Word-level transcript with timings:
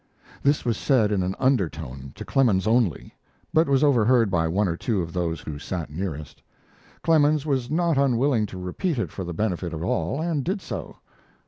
This 0.41 0.65
was 0.65 0.77
said 0.79 1.11
in 1.11 1.21
an 1.21 1.35
undertone, 1.37 2.11
to 2.15 2.25
Clemens 2.25 2.65
only, 2.65 3.13
but 3.53 3.69
was 3.69 3.83
overheard 3.83 4.31
by 4.31 4.47
one 4.47 4.67
or 4.67 4.75
two 4.75 4.99
of 5.03 5.13
those 5.13 5.41
who 5.41 5.59
sat 5.59 5.91
nearest. 5.91 6.41
Clemens 7.03 7.45
was 7.45 7.69
not 7.69 7.99
unwilling 7.99 8.47
to 8.47 8.57
repeat 8.57 8.97
it 8.97 9.11
for 9.11 9.23
the 9.23 9.31
benefit 9.31 9.75
of 9.75 9.83
all, 9.83 10.19
and 10.19 10.43
did 10.43 10.59
so. 10.59 10.95